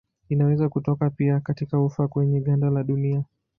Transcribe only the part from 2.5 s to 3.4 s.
la dunia.